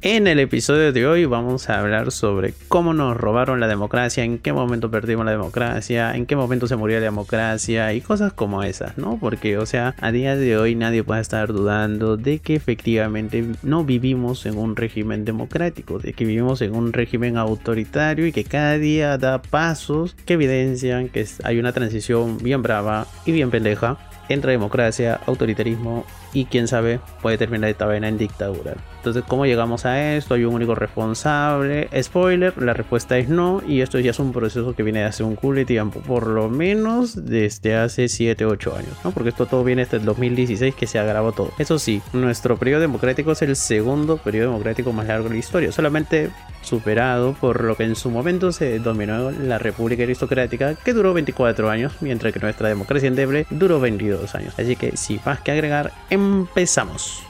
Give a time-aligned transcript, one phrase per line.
[0.00, 4.38] En el episodio de hoy vamos a hablar sobre cómo nos robaron la democracia, en
[4.38, 8.62] qué momento perdimos la democracia, en qué momento se murió la democracia y cosas como
[8.62, 9.18] esas, ¿no?
[9.18, 13.82] Porque, o sea, a día de hoy nadie puede estar dudando de que efectivamente no
[13.82, 18.78] vivimos en un régimen democrático, de que vivimos en un régimen autoritario y que cada
[18.78, 24.52] día da pasos que evidencian que hay una transición bien brava y bien pendeja entre
[24.52, 28.76] democracia, autoritarismo y quién sabe puede terminar esta vaina en dictadura.
[28.98, 30.34] Entonces, ¿cómo llegamos a esto?
[30.34, 31.88] ¿Hay un único responsable?
[32.02, 35.22] Spoiler, la respuesta es no y esto ya es un proceso que viene de hace
[35.22, 39.12] un culo tiempo, por lo menos desde hace 7, 8 años, ¿no?
[39.12, 41.52] Porque esto todo viene desde el 2016 que se agravó todo.
[41.58, 45.72] Eso sí, nuestro periodo democrático es el segundo periodo democrático más largo de la historia,
[45.72, 46.30] solamente
[46.62, 51.70] superado por lo que en su momento se dominó la República Aristocrática, que duró 24
[51.70, 54.54] años, mientras que nuestra democracia endeble duró 22 años.
[54.58, 57.27] Así que, sin más que agregar, empezamos.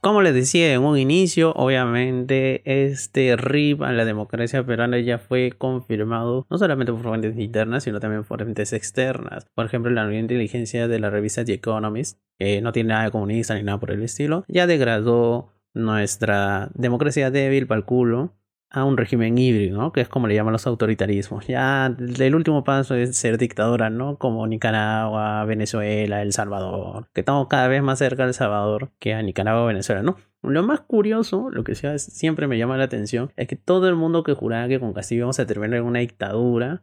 [0.00, 5.52] Como les decía en un inicio, obviamente este RIP a la democracia peruana ya fue
[5.52, 9.44] confirmado no solamente por fuentes internas, sino también por fuentes externas.
[9.54, 13.10] Por ejemplo, la nueva inteligencia de la revista The Economist, que no tiene nada de
[13.10, 18.32] comunista ni nada por el estilo, ya degradó nuestra democracia débil para el culo
[18.70, 19.92] a un régimen híbrido, ¿no?
[19.92, 21.46] Que es como le llaman los autoritarismos.
[21.46, 24.16] Ya el último paso es ser dictadura, ¿no?
[24.16, 27.08] Como Nicaragua, Venezuela, El Salvador.
[27.12, 30.16] Que estamos cada vez más cerca de El Salvador que a Nicaragua o Venezuela, ¿no?
[30.42, 34.22] Lo más curioso, lo que siempre me llama la atención, es que todo el mundo
[34.22, 36.82] que juraba que con Castillo vamos a terminar en una dictadura,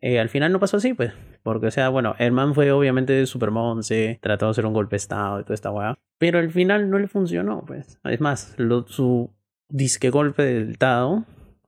[0.00, 1.12] eh, al final no pasó así, pues.
[1.42, 4.94] Porque, o sea, bueno, el man fue obviamente super monce, trató de hacer un golpe
[4.94, 5.98] de estado y toda esta weá.
[6.18, 7.98] Pero al final no le funcionó, pues.
[8.04, 8.54] Es más,
[8.86, 9.30] su
[9.74, 11.24] disque golpe del Estado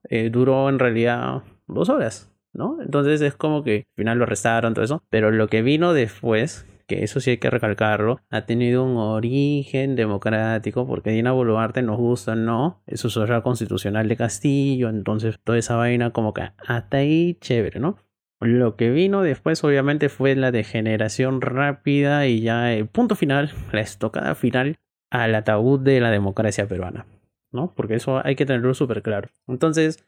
[0.09, 2.81] eh, duró en realidad dos horas, ¿no?
[2.81, 5.03] Entonces es como que al final lo arrestaron, todo eso.
[5.09, 9.97] Pero lo que vino después, que eso sí hay que recalcarlo, ha tenido un origen
[9.97, 12.81] democrático, porque Dina Boluarte nos gusta, ¿no?
[12.87, 17.97] Es social constitucional de Castillo, entonces toda esa vaina como que hasta ahí chévere, ¿no?
[18.39, 23.81] Lo que vino después obviamente fue la degeneración rápida y ya el punto final, la
[23.81, 24.77] estocada final
[25.09, 27.05] al ataúd de la democracia peruana.
[27.51, 27.73] ¿No?
[27.75, 29.29] Porque eso hay que tenerlo súper claro.
[29.47, 30.03] Entonces,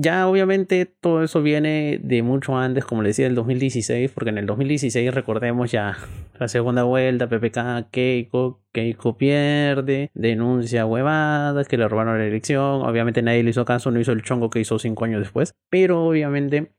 [0.00, 4.38] ya obviamente todo eso viene de mucho antes, como le decía, del 2016, porque en
[4.38, 5.96] el 2016 recordemos ya
[6.38, 13.22] la segunda vuelta, PPK, Keiko, Keiko pierde, denuncia huevadas, que le robaron la elección, obviamente
[13.22, 16.77] nadie le hizo caso, no hizo el chongo que hizo cinco años después, pero obviamente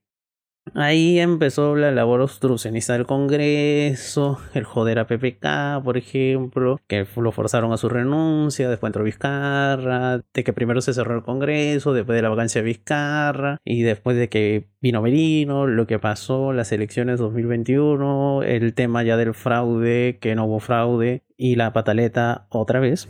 [0.75, 7.31] Ahí empezó la labor obstruccionista del Congreso, el joder a PPK, por ejemplo, que lo
[7.31, 12.15] forzaron a su renuncia, después entró Vizcarra, de que primero se cerró el Congreso, después
[12.15, 16.71] de la vacancia de Vizcarra, y después de que vino Merino, lo que pasó, las
[16.71, 22.79] elecciones 2021, el tema ya del fraude, que no hubo fraude, y la pataleta otra
[22.79, 23.09] vez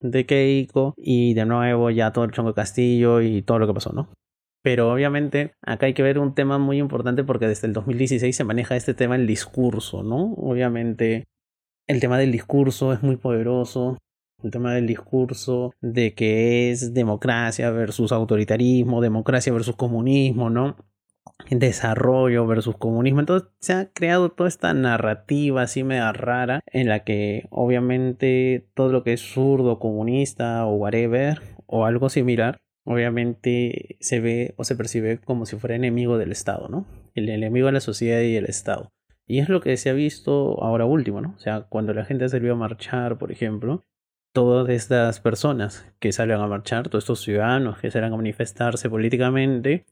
[0.00, 3.92] de Keiko, y de nuevo ya todo el chongo Castillo y todo lo que pasó,
[3.92, 4.08] ¿no?
[4.64, 8.44] Pero obviamente acá hay que ver un tema muy importante porque desde el 2016 se
[8.44, 10.32] maneja este tema el discurso, ¿no?
[10.38, 11.24] Obviamente
[11.86, 13.98] el tema del discurso es muy poderoso.
[14.42, 20.76] El tema del discurso de que es democracia versus autoritarismo, democracia versus comunismo, ¿no?
[21.50, 23.20] desarrollo versus comunismo.
[23.20, 28.92] Entonces se ha creado toda esta narrativa así media rara en la que obviamente todo
[28.92, 34.76] lo que es zurdo, comunista o whatever o algo similar obviamente se ve o se
[34.76, 36.86] percibe como si fuera enemigo del Estado, ¿no?
[37.14, 38.92] El enemigo de la sociedad y el Estado.
[39.26, 41.34] Y es lo que se ha visto ahora último, ¿no?
[41.36, 43.84] O sea, cuando la gente salió a marchar, por ejemplo,
[44.34, 49.86] todas estas personas que salen a marchar, todos estos ciudadanos que salen a manifestarse políticamente,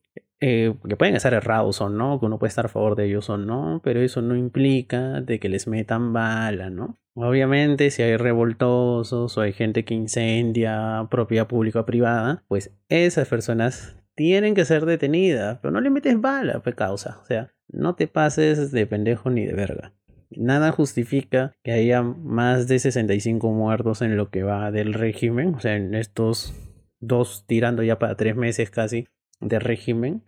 [0.45, 3.31] eh, que pueden estar errados o no, que uno puede estar a favor de ellos
[3.31, 6.99] o no, pero eso no implica de que les metan bala, ¿no?
[7.15, 13.29] Obviamente, si hay revoltosos o hay gente que incendia propiedad pública o privada, pues esas
[13.29, 17.21] personas tienen que ser detenidas, pero no le metes bala, pues causa.
[17.23, 19.95] O sea, no te pases de pendejo ni de verga.
[20.31, 25.61] Nada justifica que haya más de 65 muertos en lo que va del régimen, o
[25.61, 26.53] sea, en estos
[26.99, 29.07] dos tirando ya para tres meses casi
[29.41, 30.25] de régimen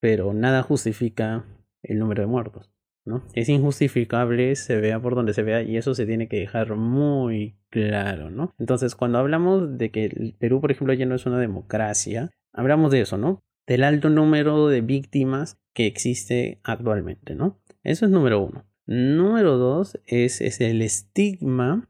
[0.00, 1.44] pero nada justifica
[1.82, 2.70] el número de muertos.
[3.06, 3.22] ¿no?
[3.34, 7.56] Es injustificable, se vea por donde se vea, y eso se tiene que dejar muy
[7.70, 8.52] claro, ¿no?
[8.58, 12.90] Entonces, cuando hablamos de que el Perú, por ejemplo, ya no es una democracia, hablamos
[12.90, 13.44] de eso, ¿no?
[13.66, 17.60] Del alto número de víctimas que existe actualmente, ¿no?
[17.84, 18.66] Eso es número uno.
[18.86, 21.88] Número dos es, es el estigma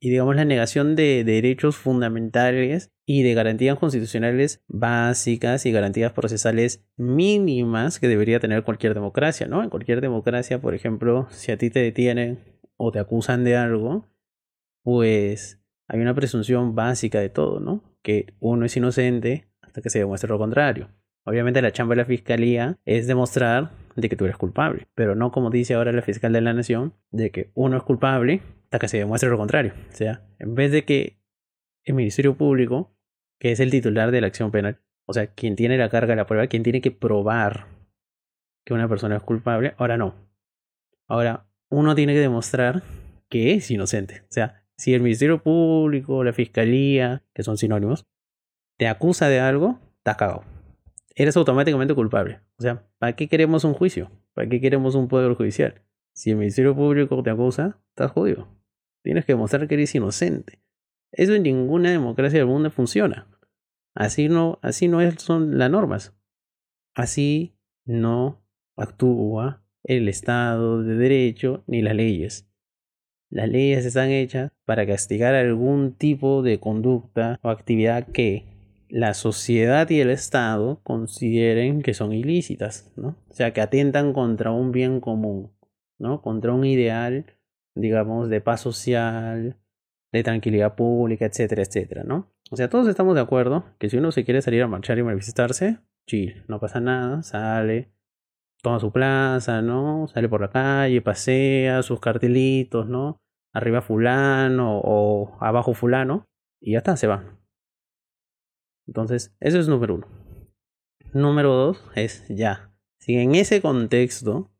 [0.00, 6.84] y digamos la negación de derechos fundamentales y de garantías constitucionales básicas y garantías procesales
[6.96, 9.62] mínimas que debería tener cualquier democracia, ¿no?
[9.62, 12.40] En cualquier democracia, por ejemplo, si a ti te detienen
[12.76, 14.08] o te acusan de algo,
[14.82, 17.82] pues hay una presunción básica de todo, ¿no?
[18.02, 20.90] Que uno es inocente hasta que se demuestre lo contrario.
[21.24, 25.30] Obviamente la chamba de la fiscalía es demostrar de que tú eres culpable, pero no
[25.30, 28.88] como dice ahora la fiscal de la nación, de que uno es culpable hasta que
[28.88, 29.74] se demuestre lo contrario.
[29.92, 31.20] O sea, en vez de que
[31.84, 32.95] el Ministerio Público,
[33.38, 36.16] que es el titular de la acción penal, o sea, quien tiene la carga de
[36.16, 37.66] la prueba, quien tiene que probar
[38.64, 40.14] que una persona es culpable, ahora no.
[41.06, 42.82] Ahora, uno tiene que demostrar
[43.28, 44.22] que es inocente.
[44.22, 48.06] O sea, si el Ministerio Público, la Fiscalía, que son sinónimos,
[48.76, 50.44] te acusa de algo, estás cagado.
[51.14, 52.40] Eres automáticamente culpable.
[52.58, 54.10] O sea, ¿para qué queremos un juicio?
[54.34, 55.82] ¿Para qué queremos un poder judicial?
[56.12, 58.48] Si el Ministerio Público te acusa, estás jodido.
[59.02, 60.60] Tienes que demostrar que eres inocente.
[61.12, 63.26] Eso en ninguna democracia del mundo funciona.
[63.94, 66.14] Así no, así no son las normas.
[66.94, 68.42] Así no
[68.76, 72.48] actúa el Estado de Derecho ni las leyes.
[73.30, 78.44] Las leyes están hechas para castigar algún tipo de conducta o actividad que
[78.88, 83.16] la sociedad y el Estado consideren que son ilícitas, ¿no?
[83.28, 85.50] O sea, que atentan contra un bien común,
[85.98, 86.22] ¿no?
[86.22, 87.26] Contra un ideal,
[87.74, 89.56] digamos, de paz social,
[90.12, 92.32] de tranquilidad pública, etcétera, etcétera, ¿no?
[92.50, 95.02] O sea, todos estamos de acuerdo que si uno se quiere salir a marchar y
[95.02, 97.92] manifestarse, chill, no pasa nada, sale,
[98.62, 100.06] toma su plaza, ¿no?
[100.08, 103.20] Sale por la calle, pasea, sus cartelitos, ¿no?
[103.52, 106.26] Arriba fulano o abajo fulano
[106.60, 107.38] y ya está, se va.
[108.86, 110.06] Entonces, eso es número uno.
[111.12, 112.72] Número dos es ya.
[113.00, 114.52] Si en ese contexto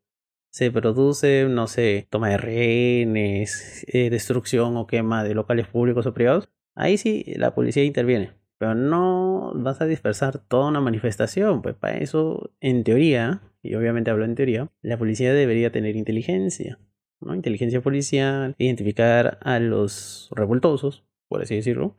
[0.56, 6.14] se produce, no sé, toma de rehenes, eh, destrucción o quema de locales públicos o
[6.14, 8.32] privados, ahí sí la policía interviene.
[8.56, 14.10] Pero no vas a dispersar toda una manifestación, pues para eso, en teoría, y obviamente
[14.10, 16.78] hablo en teoría, la policía debería tener inteligencia,
[17.20, 17.34] ¿no?
[17.34, 21.96] Inteligencia policial, identificar a los revoltosos, por así decirlo,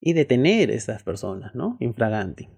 [0.00, 1.76] y detener a estas personas, ¿no?
[1.80, 2.50] Infraganti.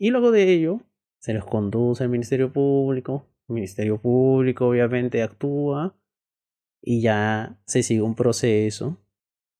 [0.00, 0.80] Y luego de ello,
[1.20, 5.96] se los conduce al Ministerio Público, el Ministerio Público obviamente actúa
[6.82, 8.98] y ya se sigue un proceso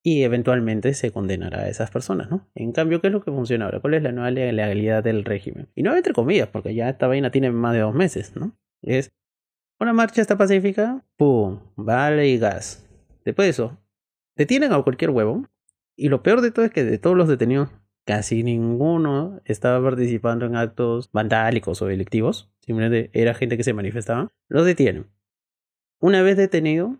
[0.03, 2.47] y eventualmente se condenará a esas personas, ¿no?
[2.55, 3.81] En cambio, ¿qué es lo que funciona ahora?
[3.81, 5.71] ¿Cuál es la nueva legalidad del régimen?
[5.75, 8.55] Y no entre comillas, porque ya esta vaina tiene más de dos meses, ¿no?
[8.83, 9.15] Es
[9.81, 11.61] una marcha está pacífica, ¡pum!
[11.77, 12.87] Vale y gas.
[13.25, 13.79] Después de eso,
[14.37, 15.49] detienen a cualquier huevo.
[15.97, 17.71] Y lo peor de todo es que de todos los detenidos,
[18.05, 22.51] casi ninguno estaba participando en actos vandálicos o delictivos.
[22.61, 24.29] Simplemente era gente que se manifestaba.
[24.49, 25.11] Los detienen.
[26.01, 26.99] Una vez detenido,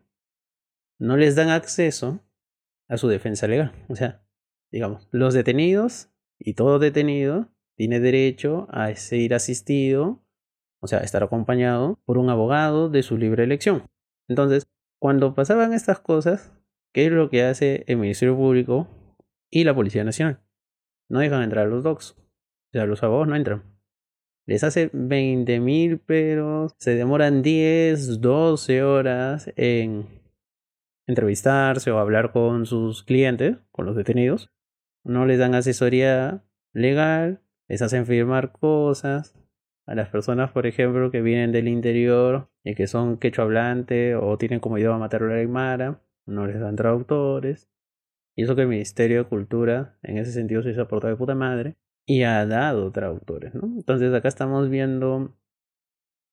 [0.99, 2.21] no les dan acceso
[2.89, 3.73] a su defensa legal.
[3.89, 4.25] O sea,
[4.71, 10.23] digamos, los detenidos y todo detenido tiene derecho a ser asistido,
[10.81, 13.85] o sea, estar acompañado por un abogado de su libre elección.
[14.29, 14.67] Entonces,
[15.01, 16.53] cuando pasaban estas cosas,
[16.93, 18.89] ¿qué es lo que hace el Ministerio Público
[19.51, 20.44] y la Policía Nacional?
[21.09, 22.13] No dejan entrar a los docs.
[22.13, 23.63] O sea, los abogados no entran.
[24.47, 30.07] Les hace 20 mil pero se demoran 10, 12 horas en
[31.07, 34.51] entrevistarse o hablar con sus clientes, con los detenidos.
[35.03, 39.35] No les dan asesoría legal, les hacen firmar cosas.
[39.87, 44.39] A las personas, por ejemplo, que vienen del interior y que son quechua hablante o
[44.39, 47.69] tienen como idioma materno la aymara, no les dan traductores.
[48.37, 51.35] Y eso que el Ministerio de Cultura, en ese sentido, se hizo portado de puta
[51.35, 51.77] madre
[52.07, 53.65] y ha dado traductores, ¿no?
[53.77, 55.37] Entonces acá estamos viendo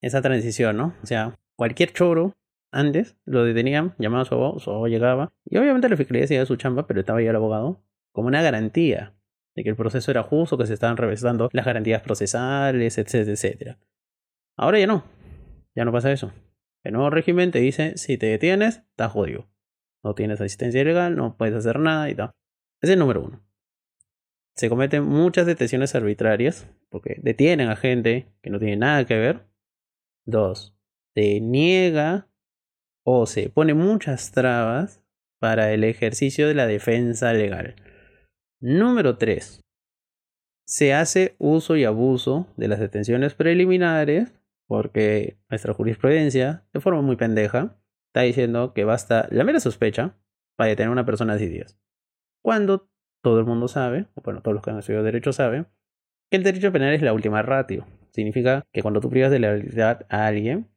[0.01, 0.95] esa transición, ¿no?
[1.03, 2.35] O sea, cualquier choro
[2.71, 5.33] antes lo detenían, llamaban a su abogado, su abogado llegaba.
[5.45, 9.13] Y obviamente la fiscalía hacía su chamba, pero estaba ya el abogado como una garantía
[9.55, 13.79] de que el proceso era justo, que se estaban revestando las garantías procesales, etcétera, etcétera.
[14.57, 15.03] Ahora ya no.
[15.75, 16.31] Ya no pasa eso.
[16.83, 19.47] El nuevo régimen te dice, si te detienes, estás jodido.
[20.03, 22.31] No tienes asistencia legal, no puedes hacer nada y tal.
[22.81, 23.43] Es el número uno.
[24.55, 29.47] Se cometen muchas detenciones arbitrarias, porque detienen a gente que no tiene nada que ver.
[30.25, 30.75] Dos,
[31.15, 32.27] se niega
[33.03, 35.01] o se pone muchas trabas
[35.39, 37.75] para el ejercicio de la defensa legal.
[38.59, 39.61] Número 3.
[40.67, 44.33] Se hace uso y abuso de las detenciones preliminares
[44.67, 47.80] porque nuestra jurisprudencia, de forma muy pendeja,
[48.11, 50.17] está diciendo que basta la mera sospecha
[50.57, 51.79] para detener a una persona de días.
[52.43, 52.89] Cuando
[53.23, 55.67] todo el mundo sabe, o bueno, todos los que han estudiado derecho saben,
[56.29, 57.85] que el derecho penal es la última ratio.
[58.11, 60.69] Significa que cuando tú privas de la libertad a alguien,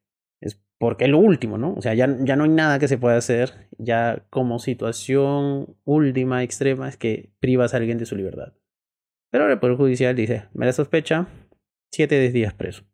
[0.78, 1.74] porque es lo último, ¿no?
[1.74, 6.42] O sea, ya, ya no hay nada que se pueda hacer, ya como situación última,
[6.42, 8.52] extrema, es que privas a alguien de su libertad.
[9.30, 11.26] Pero el Poder Judicial dice, me la sospecha,
[11.92, 12.84] 7 10 días preso.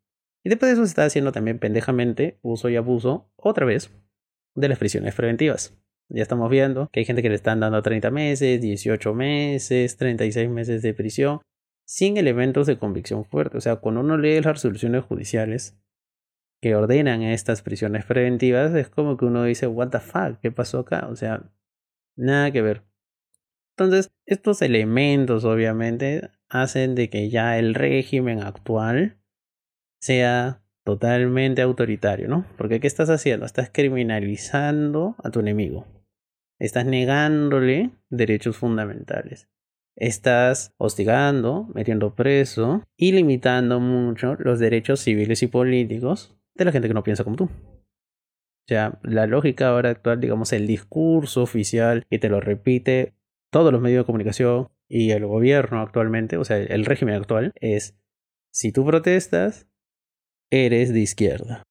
[0.44, 3.90] Y después de eso se está haciendo también pendejamente uso y abuso, otra vez,
[4.54, 5.76] de las prisiones preventivas.
[6.08, 10.50] Ya estamos viendo que hay gente que le están dando 30 meses, 18 meses, 36
[10.50, 11.40] meses de prisión,
[11.86, 13.58] sin elementos de convicción fuerte.
[13.58, 15.78] O sea, cuando uno lee las resoluciones judiciales
[16.60, 20.80] que ordenan estas prisiones preventivas, es como que uno dice, what the fuck, ¿qué pasó
[20.80, 21.06] acá?
[21.10, 21.50] O sea,
[22.16, 22.82] nada que ver.
[23.76, 29.16] Entonces, estos elementos obviamente hacen de que ya el régimen actual
[30.00, 32.46] sea totalmente autoritario, ¿no?
[32.56, 33.46] Porque ¿qué estás haciendo?
[33.46, 35.86] Estás criminalizando a tu enemigo.
[36.58, 39.48] Estás negándole derechos fundamentales.
[39.96, 46.88] Estás hostigando, metiendo preso y limitando mucho los derechos civiles y políticos de la gente
[46.88, 47.44] que no piensa como tú.
[47.44, 53.14] O sea, la lógica ahora actual, digamos, el discurso oficial que te lo repite
[53.50, 57.96] todos los medios de comunicación y el gobierno actualmente, o sea, el régimen actual, es
[58.52, 59.68] si tú protestas,
[60.50, 61.62] eres de izquierda.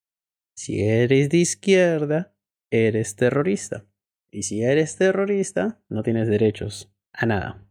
[0.55, 2.33] Si eres de izquierda,
[2.71, 3.85] eres terrorista.
[4.31, 7.65] Y si eres terrorista, no tienes derechos a nada.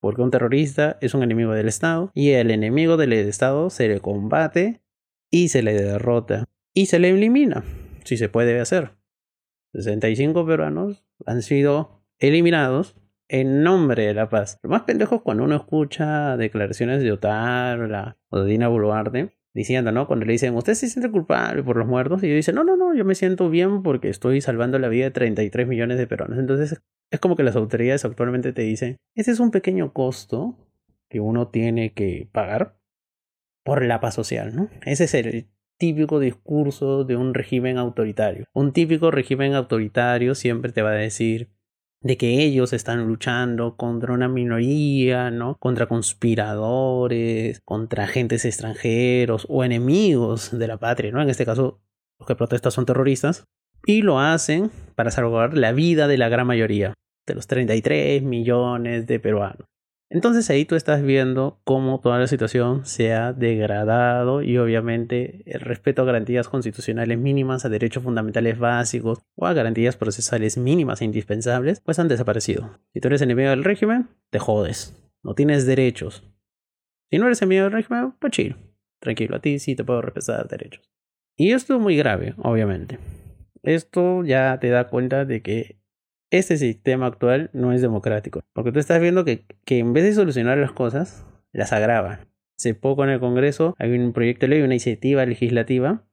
[0.00, 4.00] Porque un terrorista es un enemigo del Estado y el enemigo del Estado se le
[4.00, 4.82] combate
[5.30, 6.44] y se le derrota
[6.74, 7.64] y se le elimina,
[8.04, 8.92] si se puede hacer.
[9.74, 12.96] 65 peruanos han sido eliminados
[13.28, 14.58] en nombre de la paz.
[14.62, 19.92] Lo más pendejo es cuando uno escucha declaraciones de Otar o de Dina Boluarte diciendo,
[19.92, 20.06] ¿no?
[20.06, 22.22] Cuando le dicen, ¿usted se siente culpable por los muertos?
[22.22, 25.04] Y yo dice, no, no, no, yo me siento bien porque estoy salvando la vida
[25.04, 26.38] de 33 millones de peruanos.
[26.38, 26.80] Entonces,
[27.10, 30.56] es como que las autoridades actualmente te dicen, ese es un pequeño costo
[31.08, 32.78] que uno tiene que pagar
[33.64, 34.70] por la paz social, ¿no?
[34.84, 38.46] Ese es el típico discurso de un régimen autoritario.
[38.54, 41.50] Un típico régimen autoritario siempre te va a decir,
[42.02, 45.56] de que ellos están luchando contra una minoría, ¿no?
[45.58, 51.22] Contra conspiradores, contra agentes extranjeros o enemigos de la patria, ¿no?
[51.22, 51.80] En este caso,
[52.18, 53.44] los que protestan son terroristas.
[53.84, 56.94] Y lo hacen para salvar la vida de la gran mayoría,
[57.26, 59.71] de los 33 millones de peruanos.
[60.14, 65.60] Entonces ahí tú estás viendo cómo toda la situación se ha degradado y obviamente el
[65.60, 71.06] respeto a garantías constitucionales mínimas, a derechos fundamentales básicos o a garantías procesales mínimas e
[71.06, 72.78] indispensables, pues han desaparecido.
[72.92, 74.94] Si tú eres enemigo del régimen, te jodes.
[75.22, 76.22] No tienes derechos.
[77.10, 78.56] Si no eres enemigo del régimen, pues chill.
[79.00, 80.92] Tranquilo, a ti sí te puedo respetar derechos.
[81.38, 82.98] Y esto es muy grave, obviamente.
[83.62, 85.81] Esto ya te da cuenta de que
[86.32, 88.40] este sistema actual no es democrático.
[88.54, 92.26] Porque tú estás viendo que, en vez de solucionar las cosas, las agrava.
[92.58, 96.06] Hace poco en el Congreso hay un proyecto de ley, una iniciativa legislativa,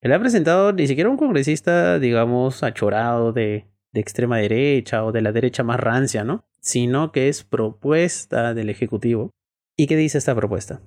[0.00, 5.22] que le ha presentado ni siquiera un congresista, digamos, achorado de, extrema derecha o de
[5.22, 6.44] la derecha más rancia, ¿no?
[6.60, 9.30] Sino que es propuesta del Ejecutivo.
[9.76, 10.80] ¿Y qué dice esta propuesta?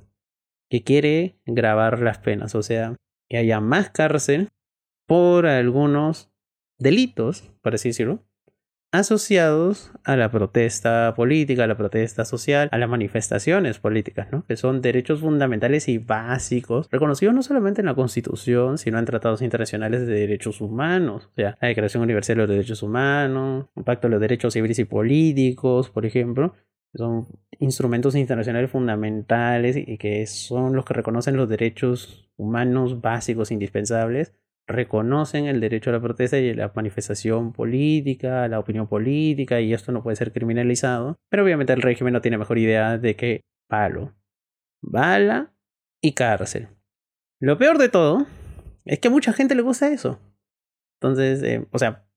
[0.70, 2.98] Que quiere grabar las penas, o sea,
[3.30, 4.50] que haya más cárcel
[5.08, 6.30] por algunos
[6.78, 8.26] delitos, por así decirlo,
[9.00, 14.46] asociados a la protesta política, a la protesta social, a las manifestaciones políticas, ¿no?
[14.46, 19.42] que son derechos fundamentales y básicos, reconocidos no solamente en la Constitución, sino en tratados
[19.42, 24.08] internacionales de derechos humanos, o sea, la Declaración Universal de los Derechos Humanos, el Pacto
[24.08, 26.54] de los Derechos Civiles y Políticos, por ejemplo,
[26.94, 27.28] son
[27.60, 34.34] instrumentos internacionales fundamentales y que son los que reconocen los derechos humanos básicos indispensables
[34.68, 39.74] reconocen el derecho a la protesta y a la manifestación política, la opinión política, y
[39.74, 41.18] esto no puede ser criminalizado.
[41.30, 44.14] Pero obviamente el régimen no tiene mejor idea de que palo,
[44.82, 45.54] bala
[46.02, 46.70] y cárcel.
[47.40, 48.26] Lo peor de todo
[48.86, 50.20] es que a mucha gente le gusta eso.
[51.00, 52.08] Entonces, eh, o sea,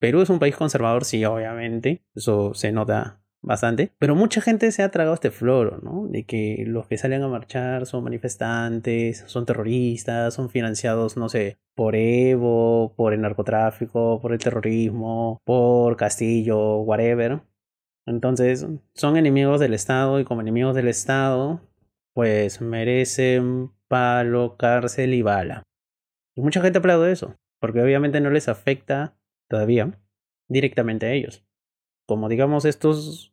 [0.00, 2.02] Perú es un país conservador, sí, obviamente.
[2.14, 6.06] Eso se nota bastante, pero mucha gente se ha tragado este floro, ¿no?
[6.08, 11.58] De que los que salen a marchar son manifestantes, son terroristas, son financiados, no sé,
[11.74, 17.40] por Evo, por el narcotráfico, por el terrorismo, por Castillo, whatever.
[18.06, 21.60] Entonces, son enemigos del Estado y como enemigos del Estado,
[22.14, 25.62] pues merecen palo, cárcel y bala.
[26.36, 29.16] Y mucha gente aplaude eso, porque obviamente no les afecta
[29.48, 29.98] todavía
[30.48, 31.44] directamente a ellos
[32.10, 33.32] como digamos estos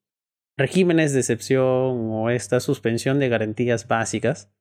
[0.56, 4.54] regímenes de excepción o esta suspensión de garantías básicas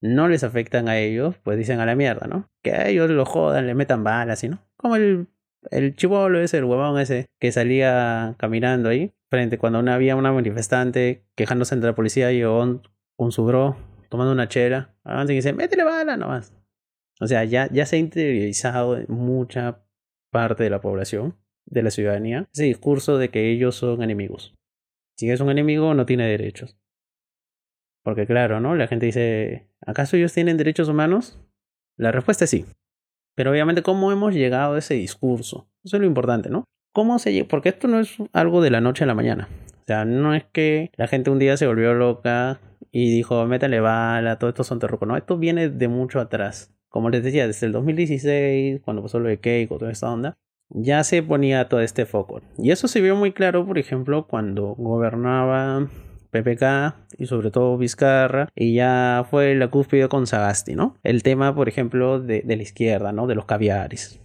[0.00, 2.48] no les afectan a ellos, pues dicen a la mierda, ¿no?
[2.62, 4.64] Que a ellos lo jodan, le metan balas, ¿no?
[4.76, 5.26] Como el,
[5.72, 11.24] el chivolo ese, el huevón ese, que salía caminando ahí, frente cuando había una manifestante
[11.34, 12.42] quejándose entre la policía y
[13.16, 13.76] con su bro
[14.08, 16.54] tomando una chela, avanza y dice, métele bala nomás.
[17.20, 19.82] O sea, ya, ya se ha interiorizado mucha
[20.30, 24.54] parte de la población de la ciudadanía ese discurso de que ellos son enemigos.
[25.16, 26.76] Si es un enemigo, no tiene derechos.
[28.02, 28.74] Porque claro, ¿no?
[28.74, 31.38] La gente dice, ¿acaso ellos tienen derechos humanos?
[31.96, 32.64] La respuesta es sí.
[33.34, 35.68] Pero obviamente, ¿cómo hemos llegado a ese discurso?
[35.84, 36.64] Eso es lo importante, ¿no?
[36.92, 39.48] ¿Cómo se Porque esto no es algo de la noche a la mañana.
[39.82, 43.80] O sea, no es que la gente un día se volvió loca y dijo, métale
[43.80, 45.08] bala, todo esto son terrucos.
[45.08, 46.74] No, esto viene de mucho atrás.
[46.88, 50.36] Como les decía, desde el 2016, cuando pasó lo de Keiko, toda esta onda,
[50.74, 52.40] ya se ponía todo este foco.
[52.58, 55.88] Y eso se vio muy claro, por ejemplo, cuando gobernaba
[56.30, 60.96] PPK y sobre todo Vizcarra y ya fue la cúspide con Sagasti, ¿no?
[61.02, 63.26] El tema, por ejemplo, de, de la izquierda, ¿no?
[63.26, 64.22] De los caviares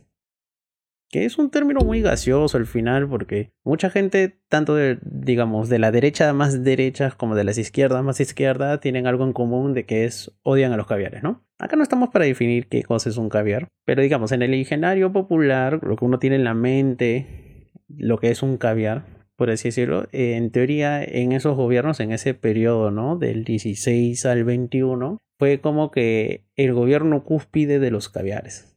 [1.10, 5.80] que es un término muy gaseoso al final porque mucha gente, tanto de, digamos, de
[5.80, 9.86] la derecha más derecha como de las izquierdas más izquierda, tienen algo en común de
[9.86, 11.46] que es odian a los caviares, ¿no?
[11.60, 15.12] Acá no estamos para definir qué cosa es un caviar, pero digamos, en el imaginario
[15.12, 19.70] popular, lo que uno tiene en la mente, lo que es un caviar, por así
[19.70, 23.18] decirlo, en teoría, en esos gobiernos, en ese periodo, ¿no?
[23.18, 28.77] Del 16 al 21, fue como que el gobierno cúspide de los caviares.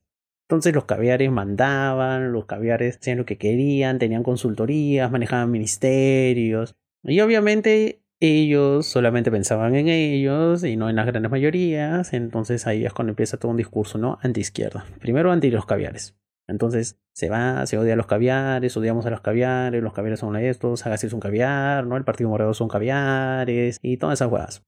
[0.50, 6.74] Entonces los caviares mandaban, los caviares hacían lo que querían, tenían consultorías, manejaban ministerios.
[7.04, 12.12] Y obviamente ellos solamente pensaban en ellos y no en las grandes mayorías.
[12.12, 14.18] Entonces ahí es cuando empieza todo un discurso, ¿no?
[14.22, 14.86] Anti-izquierda.
[14.98, 16.16] Primero anti los caviares.
[16.48, 20.34] Entonces se va, se odia a los caviares, odiamos a los caviares, los caviares son
[20.34, 21.96] estos, Agassi es un caviar, ¿no?
[21.96, 24.64] El Partido Morado son caviares y todas esas cosas.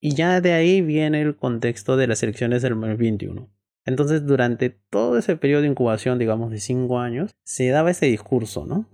[0.00, 3.55] Y ya de ahí viene el contexto de las elecciones del 2021.
[3.86, 8.66] Entonces, durante todo ese periodo de incubación, digamos, de cinco años, se daba ese discurso,
[8.66, 8.86] ¿no?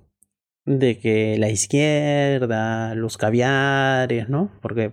[0.64, 4.52] De que la izquierda, los caviares, ¿no?
[4.61, 4.92] Porque,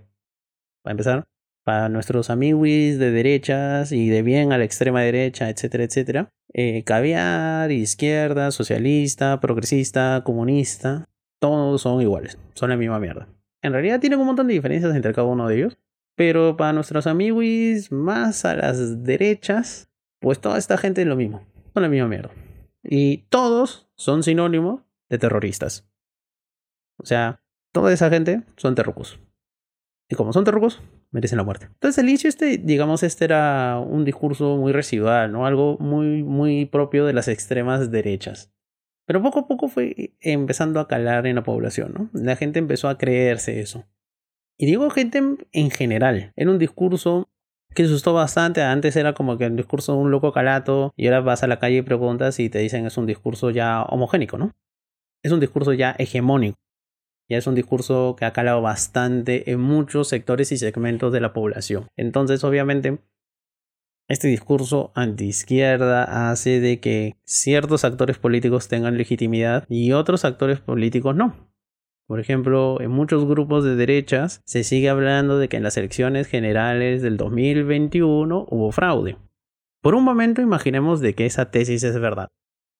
[0.82, 1.24] para empezar,
[1.64, 6.82] para nuestros amigos de derechas y de bien a la extrema derecha, etcétera, etcétera, eh,
[6.84, 11.04] caviar, izquierda, socialista, progresista, comunista,
[11.38, 13.28] todos son iguales, son la misma mierda.
[13.62, 15.78] En realidad tienen un montón de diferencias entre cada uno de ellos,
[16.16, 19.89] pero para nuestros amigos más a las derechas,
[20.20, 22.30] pues toda esta gente es lo mismo, son la misma mierda.
[22.82, 25.88] Y todos son sinónimos de terroristas.
[26.96, 29.18] O sea, toda esa gente son terrucos.
[30.08, 31.66] Y como son terrucos, merecen la muerte.
[31.66, 35.46] Entonces el inicio este, digamos, este era un discurso muy residual, ¿no?
[35.46, 38.52] Algo muy, muy propio de las extremas derechas.
[39.06, 42.10] Pero poco a poco fue empezando a calar en la población, ¿no?
[42.12, 43.86] La gente empezó a creerse eso.
[44.56, 46.32] Y digo gente en general.
[46.36, 47.29] Era un discurso
[47.74, 48.62] que asustó bastante.
[48.62, 51.58] Antes era como que el discurso de un loco calato y ahora vas a la
[51.58, 54.52] calle y preguntas y te dicen es un discurso ya homogénico, ¿no?
[55.22, 56.56] Es un discurso ya hegemónico.
[57.28, 61.32] Ya es un discurso que ha calado bastante en muchos sectores y segmentos de la
[61.32, 61.86] población.
[61.96, 62.98] Entonces, obviamente,
[64.08, 71.14] este discurso anti-izquierda hace de que ciertos actores políticos tengan legitimidad y otros actores políticos
[71.14, 71.49] no.
[72.10, 76.26] Por ejemplo, en muchos grupos de derechas se sigue hablando de que en las elecciones
[76.26, 79.16] generales del 2021 hubo fraude.
[79.80, 82.26] Por un momento imaginemos de que esa tesis es verdad,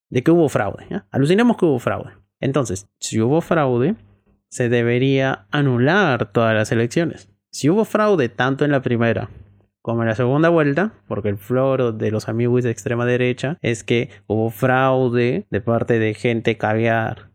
[0.09, 0.85] de que hubo fraude.
[1.13, 2.11] Alucinemos que hubo fraude.
[2.41, 3.95] Entonces, si hubo fraude,
[4.49, 7.31] se debería anular todas las elecciones.
[7.53, 9.31] Si hubo fraude tanto en la primera
[9.81, 13.85] como en la segunda vuelta, porque el floro de los amigos de extrema derecha es
[13.85, 17.30] que hubo fraude de parte de gente caviar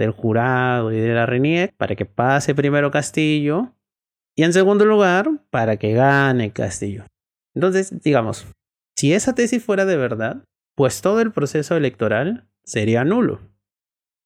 [0.00, 3.74] del jurado y de la RENIEC para que pase primero Castillo
[4.34, 7.04] y en segundo lugar para que gane Castillo.
[7.54, 8.46] Entonces, digamos,
[8.96, 13.40] si esa tesis fuera de verdad, pues todo el proceso electoral sería nulo.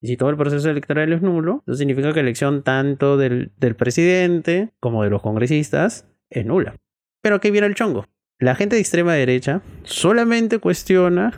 [0.01, 3.53] Y si todo el proceso electoral es nulo, eso significa que la elección tanto del,
[3.57, 6.77] del presidente como de los congresistas es nula.
[7.23, 8.07] Pero aquí viene el chongo.
[8.39, 11.33] La gente de extrema derecha solamente cuestiona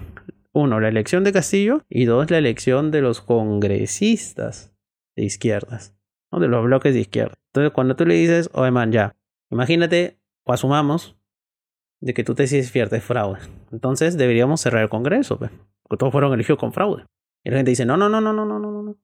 [0.56, 4.74] uno, la elección de Castillo y dos, la elección de los congresistas
[5.14, 5.94] de izquierdas,
[6.32, 6.40] ¿no?
[6.40, 7.34] de los bloques de izquierda.
[7.52, 9.14] Entonces, cuando tú le dices, oye man, ya,
[9.50, 11.18] imagínate o asumamos
[12.00, 13.40] de que tu tesis es cierta, es fraude.
[13.70, 15.50] Entonces deberíamos cerrar el Congreso, pues,
[15.82, 17.04] porque todos fueron elegidos con fraude.
[17.44, 18.96] Y la gente dice, no, no, no, no, no, no, no, no.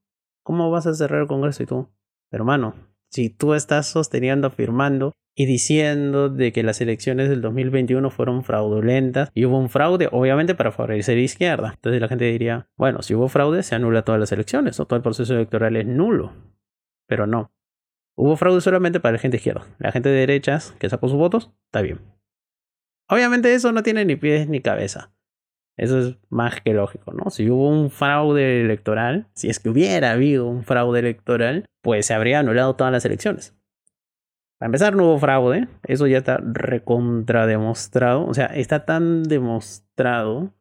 [0.43, 1.89] ¿Cómo vas a cerrar el Congreso y tú?
[2.31, 2.75] Hermano,
[3.13, 9.31] si tú estás sosteniendo, afirmando y diciendo de que las elecciones del 2021 fueron fraudulentas
[9.35, 11.73] y hubo un fraude, obviamente para favorecer a izquierda.
[11.75, 14.97] Entonces la gente diría, bueno, si hubo fraude, se anula todas las elecciones o todo
[14.97, 16.33] el proceso electoral es nulo.
[17.07, 17.53] Pero no.
[18.17, 19.67] Hubo fraude solamente para la gente izquierda.
[19.79, 22.01] La gente de derechas que sacó sus votos, está bien.
[23.09, 25.13] Obviamente eso no tiene ni pies ni cabeza.
[25.77, 27.31] Eso es más que lógico, ¿no?
[27.31, 32.15] Si hubo un fraude electoral, si es que hubiera habido un fraude electoral, pues se
[32.15, 33.57] habría anulado todas las elecciones.
[34.59, 35.67] Para empezar, no hubo fraude.
[35.83, 38.27] Eso ya está recontrademostrado.
[38.27, 40.53] O sea, está tan demostrado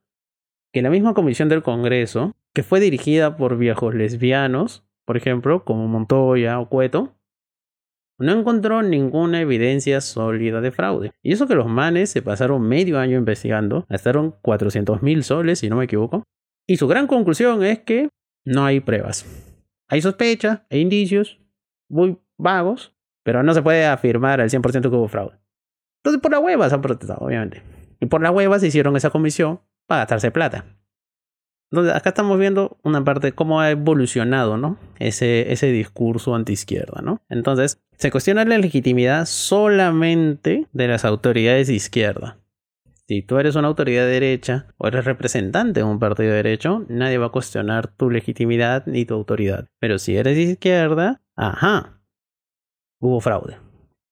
[0.74, 5.88] que la misma comisión del Congreso, que fue dirigida por viejos lesbianos, por ejemplo, como
[5.88, 7.14] Montoya o Cueto,
[8.22, 11.12] no encontró ninguna evidencia sólida de fraude.
[11.24, 15.70] Y eso que los manes se pasaron medio año investigando, gastaron 400 mil soles, si
[15.70, 16.24] no me equivoco.
[16.68, 18.10] Y su gran conclusión es que
[18.46, 19.26] no hay pruebas.
[19.90, 21.40] Hay sospechas e indicios
[21.90, 25.38] muy vagos, pero no se puede afirmar al 100% que hubo fraude.
[26.04, 27.62] Entonces por la hueva se han protestado, obviamente.
[28.00, 30.81] Y por la hueva se hicieron esa comisión para gastarse plata.
[31.72, 34.78] Entonces, acá estamos viendo una parte de cómo ha evolucionado, ¿no?
[35.00, 37.22] Ese, ese discurso antiizquierda, ¿no?
[37.30, 42.38] Entonces, se cuestiona la legitimidad solamente de las autoridades de izquierda.
[43.08, 46.86] Si tú eres una autoridad de derecha o eres representante de un partido de derecho,
[46.90, 49.68] nadie va a cuestionar tu legitimidad ni tu autoridad.
[49.80, 52.02] Pero si eres de izquierda, ajá,
[53.00, 53.58] hubo fraude.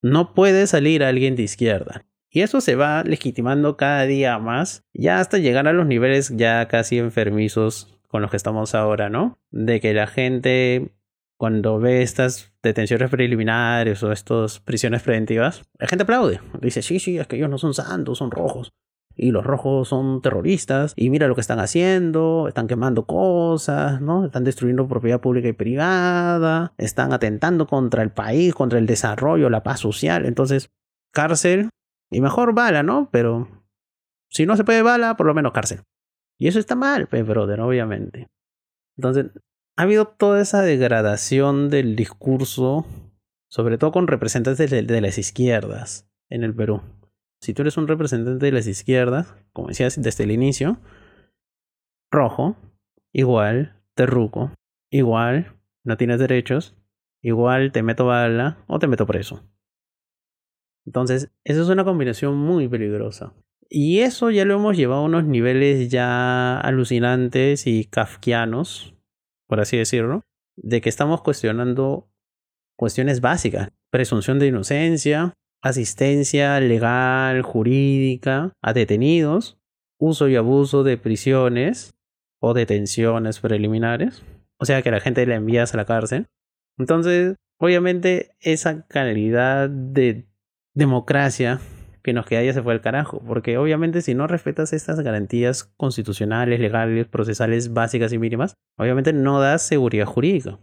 [0.02, 2.06] No puede salir alguien de izquierda.
[2.30, 6.68] Y eso se va legitimando cada día más, ya hasta llegar a los niveles ya
[6.68, 9.40] casi enfermizos con los que estamos ahora, ¿no?
[9.52, 10.94] De que la gente
[11.40, 16.42] cuando ve estas detenciones preliminares o estas prisiones preventivas, la gente aplaude.
[16.60, 18.74] Dice, sí, sí, es que ellos no son santos, son rojos.
[19.16, 20.94] Y los rojos son terroristas.
[20.98, 22.48] Y mira lo que están haciendo.
[22.50, 24.26] Están quemando cosas, ¿no?
[24.26, 26.74] Están destruyendo propiedad pública y privada.
[26.78, 30.26] Están atentando contra el país, contra el desarrollo, la paz social.
[30.26, 30.72] Entonces,
[31.12, 31.70] cárcel
[32.10, 33.10] y mejor bala, ¿no?
[33.12, 33.48] Pero
[34.30, 35.82] si no se puede bala, por lo menos cárcel.
[36.38, 38.28] Y eso está mal, pues, brother, obviamente.
[38.98, 39.28] Entonces,
[39.78, 42.86] ha habido toda esa degradación del discurso,
[43.50, 46.82] sobre todo con representantes de, las izquierdas en el Perú.
[47.42, 50.80] Si tú eres un representante de las izquierdas, como decías desde el inicio,
[52.12, 52.58] rojo,
[53.14, 54.52] igual, terruco,
[54.92, 56.76] igual, no tienes derechos,
[57.22, 59.44] igual te meto bala o te meto preso.
[60.86, 63.34] Entonces, eso es una combinación muy peligrosa.
[63.70, 68.96] Y eso ya lo hemos llevado a unos niveles ya alucinantes y kafkianos,
[69.48, 70.24] por así decirlo,
[70.58, 72.10] de que estamos cuestionando
[72.76, 79.60] cuestiones básicas, presunción de inocencia, asistencia legal, jurídica a detenidos,
[80.00, 81.92] uso y abuso de prisiones
[82.42, 84.24] o detenciones preliminares,
[84.58, 86.28] o sea que la gente la envías a la cárcel.
[86.78, 90.29] Entonces, obviamente esa calidad de
[90.80, 91.60] democracia
[92.02, 95.66] que nos queda ya se fue al carajo, porque obviamente si no respetas estas garantías
[95.78, 100.58] constitucionales, legales, procesales básicas y mínimas, obviamente no das seguridad jurídica.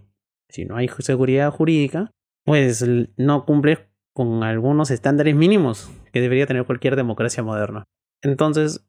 [0.48, 2.10] Si no hay seguridad jurídica,
[2.44, 2.84] pues
[3.16, 3.80] no cumples
[4.14, 7.84] con algunos estándares mínimos que debería tener cualquier democracia moderna.
[8.22, 8.86] Entonces,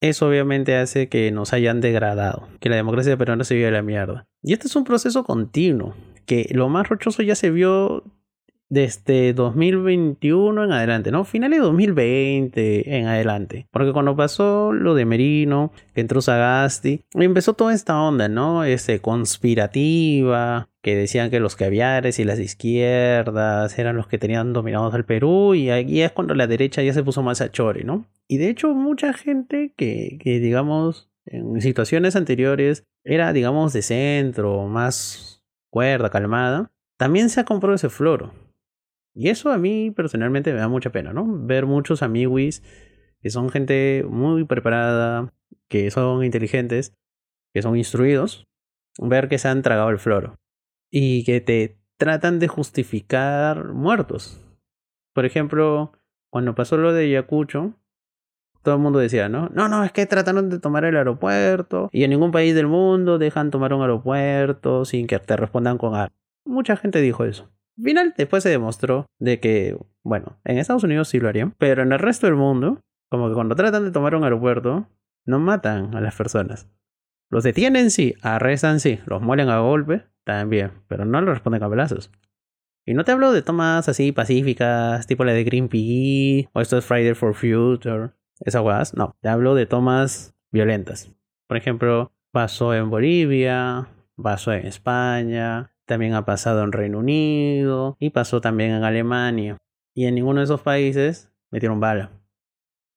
[0.00, 3.82] eso obviamente hace que nos hayan degradado, que la democracia peruana se vive de la
[3.82, 4.24] mierda.
[4.42, 5.94] Y este es un proceso continuo,
[6.26, 8.04] que lo más rochoso ya se vio
[8.72, 11.26] desde 2021 en adelante, ¿no?
[11.26, 13.66] Finales de 2020 en adelante.
[13.70, 18.64] Porque cuando pasó lo de Merino, que entró Sagasti, empezó toda esta onda, ¿no?
[18.64, 24.94] Este, conspirativa, que decían que los caviares y las izquierdas eran los que tenían dominados
[24.94, 28.06] al Perú, y ahí es cuando la derecha ya se puso más a chore, ¿no?
[28.26, 34.66] Y de hecho, mucha gente que, que digamos, en situaciones anteriores era, digamos, de centro,
[34.66, 38.32] más cuerda, calmada, también se ha comprado ese floro.
[39.14, 41.26] Y eso a mí personalmente me da mucha pena, ¿no?
[41.26, 42.62] Ver muchos amiguis
[43.20, 45.32] que son gente muy preparada,
[45.68, 46.94] que son inteligentes,
[47.54, 48.48] que son instruidos,
[48.98, 50.38] ver que se han tragado el floro
[50.90, 54.44] y que te tratan de justificar muertos.
[55.14, 55.92] Por ejemplo,
[56.30, 57.74] cuando pasó lo de Yacucho,
[58.62, 59.50] todo el mundo decía, ¿no?
[59.50, 63.18] No, no, es que trataron de tomar el aeropuerto y en ningún país del mundo
[63.18, 66.14] dejan tomar un aeropuerto sin que te respondan con algo.
[66.44, 71.20] Mucha gente dijo eso final, después se demostró de que, bueno, en Estados Unidos sí
[71.20, 72.80] lo harían, pero en el resto del mundo,
[73.10, 74.88] como que cuando tratan de tomar un aeropuerto,
[75.26, 76.68] no matan a las personas.
[77.30, 81.68] Los detienen sí, arrestan sí, los muelen a golpe también, pero no le responden a
[81.68, 82.10] balazos.
[82.84, 86.84] Y no te hablo de tomas así pacíficas, tipo la de Greenpeace, o esto es
[86.84, 91.10] Friday for Future, esas cosas, no, te hablo de tomas violentas.
[91.46, 93.88] Por ejemplo, pasó en Bolivia,
[94.20, 99.58] pasó en España, también ha pasado en Reino Unido y pasó también en Alemania.
[99.94, 102.10] Y en ninguno de esos países metieron bala.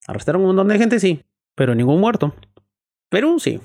[0.07, 2.33] Arrestaron un montón de gente, sí, pero ningún muerto.
[3.09, 3.59] Perú, sí,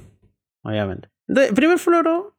[0.64, 1.08] obviamente.
[1.54, 2.36] primer floro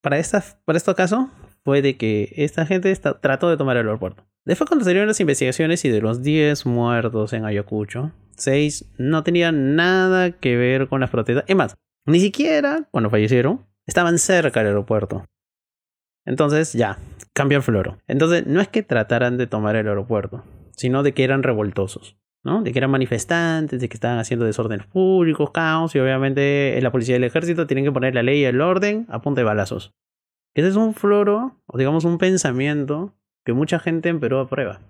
[0.00, 1.30] para, esta, para este caso
[1.64, 4.24] fue de que esta gente trató de tomar el aeropuerto.
[4.46, 9.76] Después cuando salieron las investigaciones y de los 10 muertos en Ayacucho, 6 no tenían
[9.76, 11.44] nada que ver con las protestas.
[11.46, 15.26] Es más, ni siquiera cuando fallecieron estaban cerca del aeropuerto.
[16.24, 16.98] Entonces ya,
[17.32, 17.98] cambia el floro.
[18.06, 20.44] Entonces no es que trataran de tomar el aeropuerto,
[20.76, 22.16] sino de que eran revoltosos.
[22.44, 22.62] ¿no?
[22.62, 27.14] De que eran manifestantes, de que estaban haciendo desórdenes públicos, caos, y obviamente la policía
[27.14, 29.92] y el ejército tienen que poner la ley y el orden a punta de balazos.
[30.54, 34.80] Ese es un floro, o digamos un pensamiento que mucha gente en Perú aprueba.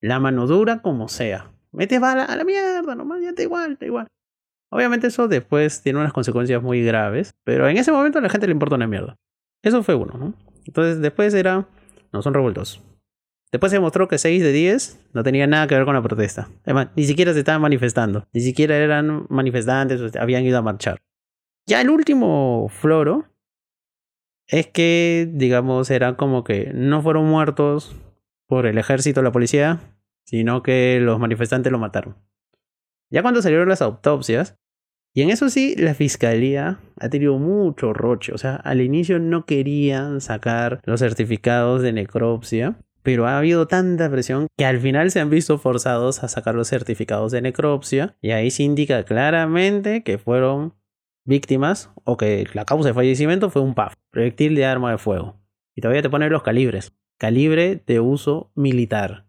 [0.00, 1.50] La mano dura como sea.
[1.72, 4.08] Metes bala a la mierda, nomás ya está igual, está igual.
[4.70, 8.46] Obviamente eso después tiene unas consecuencias muy graves, pero en ese momento a la gente
[8.46, 9.16] le importa una mierda.
[9.62, 10.34] Eso fue uno, ¿no?
[10.66, 11.68] Entonces después era,
[12.12, 12.82] no son revueltos.
[13.52, 16.48] Después se mostró que 6 de 10 no tenía nada que ver con la protesta.
[16.64, 21.00] Además, ni siquiera se estaban manifestando, ni siquiera eran manifestantes, habían ido a marchar.
[21.66, 23.24] Ya el último floro
[24.48, 27.96] es que, digamos, eran como que no fueron muertos
[28.46, 29.80] por el ejército o la policía,
[30.24, 32.16] sino que los manifestantes lo mataron.
[33.10, 34.56] Ya cuando salieron las autopsias,
[35.12, 38.32] y en eso sí, la fiscalía ha tenido mucho roche.
[38.32, 44.10] O sea, al inicio no querían sacar los certificados de necropsia, pero ha habido tanta
[44.10, 48.16] presión que al final se han visto forzados a sacar los certificados de necropsia.
[48.20, 50.74] Y ahí se indica claramente que fueron
[51.24, 55.40] víctimas o que la causa de fallecimiento fue un PAF, proyectil de arma de fuego.
[55.74, 56.94] Y todavía te ponen los calibres.
[57.18, 59.25] Calibre de uso militar.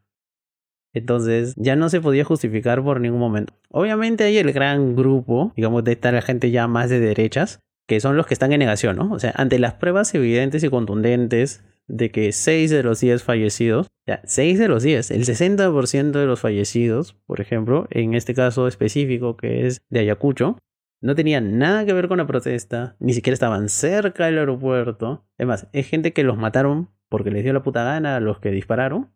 [0.97, 3.53] Entonces ya no se podía justificar por ningún momento.
[3.69, 8.17] Obviamente hay el gran grupo, digamos, de esta gente ya más de derechas, que son
[8.17, 9.11] los que están en negación, ¿no?
[9.11, 13.87] O sea, ante las pruebas evidentes y contundentes de que 6 de los 10 fallecidos,
[14.05, 18.67] ya, 6 de los 10, el 60% de los fallecidos, por ejemplo, en este caso
[18.67, 20.57] específico que es de Ayacucho,
[21.01, 25.25] no tenían nada que ver con la protesta, ni siquiera estaban cerca del aeropuerto.
[25.37, 28.51] Además, es gente que los mataron porque les dio la puta gana a los que
[28.51, 29.11] dispararon,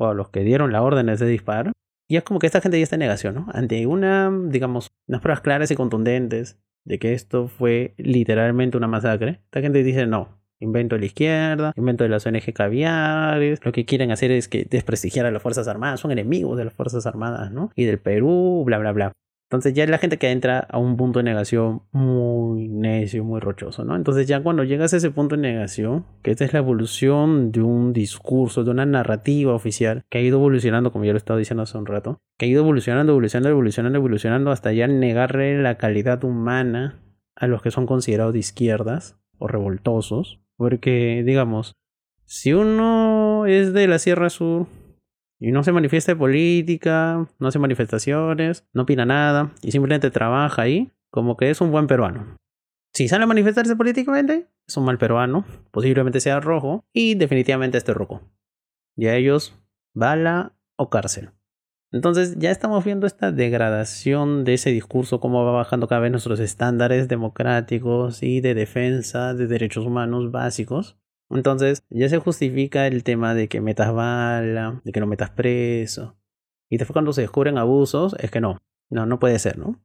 [0.00, 1.72] o a los que dieron la orden de disparo.
[2.08, 3.46] Y es como que esta gente ya está en negación, ¿no?
[3.52, 9.40] Ante una, digamos, unas pruebas claras y contundentes de que esto fue literalmente una masacre,
[9.44, 10.40] esta gente dice no.
[10.62, 14.66] Invento de la izquierda, invento de las ONG caviares, lo que quieren hacer es que
[14.68, 17.70] desprestigiar a las Fuerzas Armadas, son enemigos de las Fuerzas Armadas, ¿no?
[17.76, 19.12] Y del Perú, bla, bla, bla.
[19.50, 23.40] Entonces ya es la gente que entra a un punto de negación muy necio, muy
[23.40, 23.96] rochoso, ¿no?
[23.96, 27.60] Entonces ya cuando llegas a ese punto de negación, que esta es la evolución de
[27.60, 31.64] un discurso, de una narrativa oficial, que ha ido evolucionando, como ya lo estaba diciendo
[31.64, 36.22] hace un rato, que ha ido evolucionando, evolucionando, evolucionando, evolucionando, hasta ya negarle la calidad
[36.22, 37.00] humana
[37.34, 41.74] a los que son considerados de izquierdas o revoltosos, porque digamos,
[42.24, 44.68] si uno es de la Sierra Sur,
[45.40, 50.62] y no se manifiesta de política, no hace manifestaciones, no opina nada y simplemente trabaja
[50.62, 52.36] ahí como que es un buen peruano.
[52.92, 57.94] Si sale a manifestarse políticamente, es un mal peruano, posiblemente sea rojo y definitivamente esté
[57.94, 58.20] rojo.
[58.96, 59.56] Y a ellos,
[59.94, 61.30] bala o cárcel.
[61.92, 66.38] Entonces ya estamos viendo esta degradación de ese discurso, cómo va bajando cada vez nuestros
[66.38, 70.99] estándares democráticos y de defensa de derechos humanos básicos.
[71.30, 76.16] Entonces ya se justifica el tema de que metas bala, de que no metas preso.
[76.68, 79.80] Y después cuando se descubren abusos, es que no, no, no puede ser, ¿no?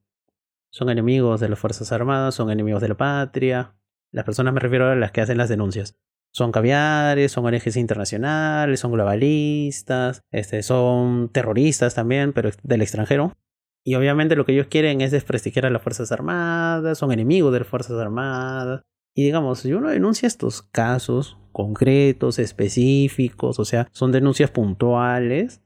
[0.72, 3.76] Son enemigos de las Fuerzas Armadas, son enemigos de la patria.
[4.12, 5.98] Las personas me refiero a las que hacen las denuncias.
[6.32, 13.38] Son caviares, son ONGs internacionales, son globalistas, este, son terroristas también, pero del extranjero.
[13.86, 17.60] Y obviamente lo que ellos quieren es desprestigiar a las Fuerzas Armadas, son enemigos de
[17.60, 18.82] las Fuerzas Armadas,
[19.16, 25.64] y digamos, si uno denuncia estos casos concretos, específicos, o sea, son denuncias puntuales,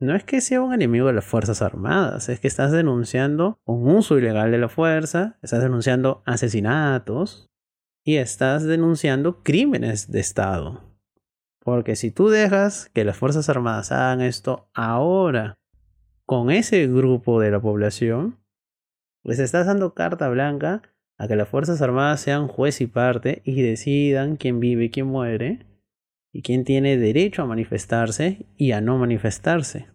[0.00, 3.88] no es que sea un enemigo de las Fuerzas Armadas, es que estás denunciando un
[3.88, 7.48] uso ilegal de la fuerza, estás denunciando asesinatos
[8.04, 10.82] y estás denunciando crímenes de Estado.
[11.60, 15.54] Porque si tú dejas que las Fuerzas Armadas hagan esto ahora
[16.26, 18.40] con ese grupo de la población,
[19.22, 20.82] pues estás dando carta blanca
[21.18, 25.06] a que las Fuerzas Armadas sean juez y parte y decidan quién vive y quién
[25.06, 25.66] muere,
[26.32, 29.86] y quién tiene derecho a manifestarse y a no manifestarse.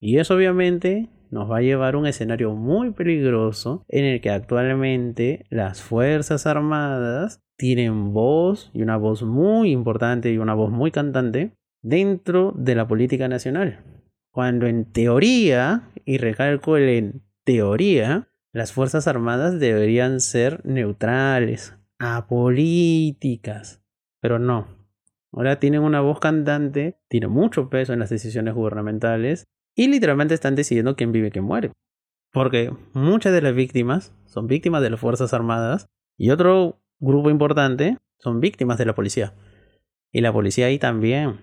[0.00, 4.30] Y eso obviamente nos va a llevar a un escenario muy peligroso en el que
[4.30, 10.90] actualmente las Fuerzas Armadas tienen voz y una voz muy importante y una voz muy
[10.90, 13.84] cantante dentro de la política nacional.
[14.32, 23.82] Cuando en teoría, y recalco el en teoría, las Fuerzas Armadas deberían ser neutrales, apolíticas,
[24.20, 24.66] pero no.
[25.32, 29.44] Ahora tienen una voz cantante, tiene mucho peso en las decisiones gubernamentales
[29.76, 31.72] y literalmente están decidiendo quién vive y quién muere.
[32.32, 35.86] Porque muchas de las víctimas son víctimas de las Fuerzas Armadas
[36.16, 39.34] y otro grupo importante son víctimas de la policía.
[40.12, 41.40] Y la policía ahí también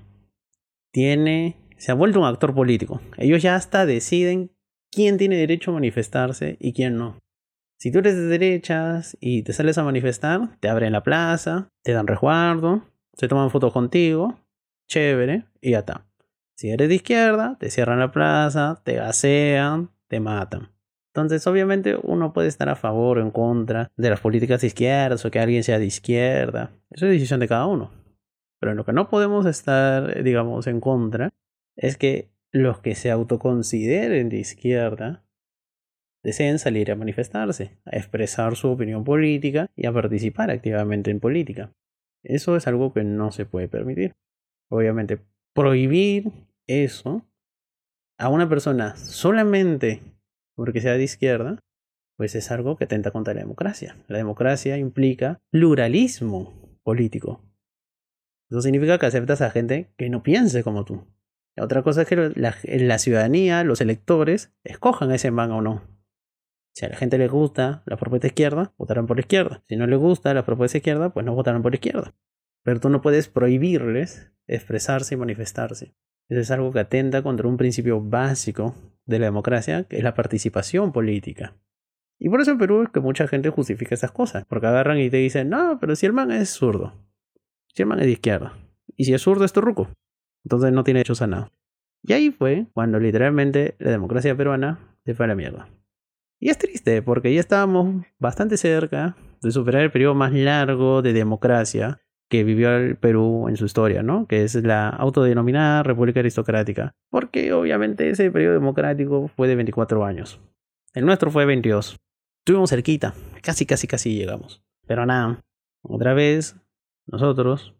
[0.92, 3.00] tiene, se ha vuelto un actor político.
[3.18, 4.52] Ellos ya hasta deciden
[4.92, 7.18] quién tiene derecho a manifestarse y quién no.
[7.80, 11.94] Si tú eres de derechas y te sales a manifestar, te abren la plaza, te
[11.94, 14.40] dan resguardo, se toman fotos contigo,
[14.88, 16.08] chévere, y ya está.
[16.56, 20.72] Si eres de izquierda, te cierran la plaza, te gasean, te matan.
[21.14, 25.16] Entonces, obviamente, uno puede estar a favor o en contra de las políticas de izquierda
[25.24, 26.72] o que alguien sea de izquierda.
[26.90, 27.92] Eso es decisión de cada uno.
[28.60, 31.30] Pero en lo que no podemos estar, digamos, en contra
[31.76, 35.24] es que los que se autoconsideren de izquierda
[36.24, 41.74] deseen salir a manifestarse, a expresar su opinión política y a participar activamente en política.
[42.24, 44.16] Eso es algo que no se puede permitir.
[44.70, 45.20] Obviamente,
[45.54, 46.32] prohibir
[46.68, 47.26] eso
[48.18, 50.02] a una persona solamente
[50.56, 51.60] porque sea de izquierda,
[52.18, 53.96] pues es algo que atenta contra la democracia.
[54.08, 57.44] La democracia implica pluralismo político.
[58.50, 61.06] Eso significa que aceptas a gente que no piense como tú.
[61.60, 65.82] Otra cosa es que la, ciudadanía, los electores, escojan ese man o no.
[66.74, 69.64] Si a la gente le gusta la propuesta izquierda, votarán por la izquierda.
[69.68, 72.14] Si no le gusta la propuesta izquierda, pues no votarán por la izquierda.
[72.64, 75.96] Pero tú no puedes prohibirles expresarse y manifestarse.
[76.30, 80.14] Eso es algo que atenta contra un principio básico de la democracia, que es la
[80.14, 81.56] participación política.
[82.20, 85.10] Y por eso en Perú es que mucha gente justifica estas cosas, porque agarran y
[85.10, 86.94] te dicen, no, pero si el man es zurdo,
[87.74, 88.58] si el man es de izquierda,
[88.96, 89.90] y si es zurdo es turruco,
[90.48, 91.52] entonces no tiene derecho a nada.
[92.04, 95.68] Y ahí fue cuando literalmente la democracia peruana se fue a la mierda.
[96.40, 101.12] Y es triste porque ya estábamos bastante cerca de superar el periodo más largo de
[101.12, 104.26] democracia que vivió el Perú en su historia, ¿no?
[104.26, 106.96] Que es la autodenominada República Aristocrática.
[107.10, 110.40] Porque obviamente ese periodo democrático fue de 24 años.
[110.94, 111.98] El nuestro fue 22.
[112.40, 114.64] Estuvimos cerquita, casi, casi, casi llegamos.
[114.88, 115.42] Pero nada,
[115.82, 116.56] otra vez,
[117.06, 117.76] nosotros,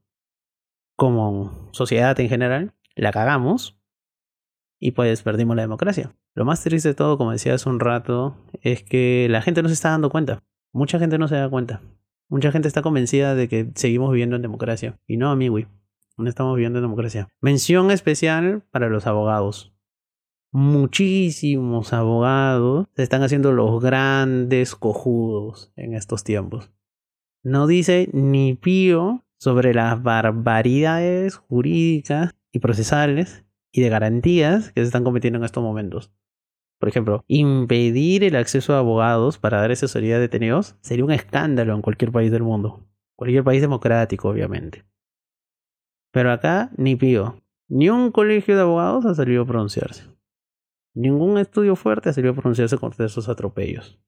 [0.98, 3.80] como sociedad en general, la cagamos
[4.80, 6.16] y pues perdimos la democracia.
[6.34, 9.70] Lo más triste de todo, como decía hace un rato, es que la gente no
[9.70, 10.44] se está dando cuenta.
[10.74, 11.82] Mucha gente no se da cuenta.
[12.30, 15.00] Mucha gente está convencida de que seguimos viviendo en democracia.
[15.08, 15.60] Y no, amigo,
[16.18, 17.30] no estamos viviendo en democracia.
[17.42, 19.74] Mención especial para los abogados.
[20.52, 26.72] Muchísimos abogados están haciendo los grandes cojudos en estos tiempos.
[27.44, 34.88] No dice ni pío sobre las barbaridades jurídicas y procesales y de garantías que se
[34.88, 36.12] están cometiendo en estos momentos.
[36.80, 41.74] Por ejemplo, impedir el acceso a abogados para dar asesoría a detenidos sería un escándalo
[41.74, 42.88] en cualquier país del mundo.
[43.16, 44.86] Cualquier país democrático, obviamente.
[46.12, 47.42] Pero acá ni pío.
[47.68, 50.04] Ni un colegio de abogados ha salido a pronunciarse.
[50.94, 54.00] Ningún estudio fuerte ha salido a pronunciarse contra esos atropellos.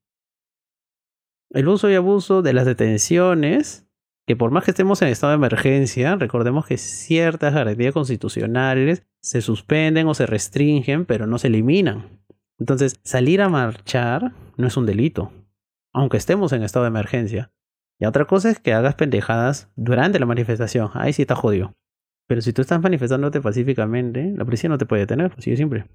[1.50, 3.89] El uso y abuso de las detenciones,
[4.30, 9.40] que por más que estemos en estado de emergencia, recordemos que ciertas garantías constitucionales se
[9.40, 12.20] suspenden o se restringen, pero no se eliminan.
[12.56, 15.32] Entonces, salir a marchar no es un delito,
[15.92, 17.50] aunque estemos en estado de emergencia.
[17.98, 20.90] Y otra cosa es que hagas pendejadas durante la manifestación.
[20.94, 21.74] Ahí sí está jodido.
[22.28, 25.86] Pero si tú estás manifestándote pacíficamente, la policía no te puede detener, así de simple.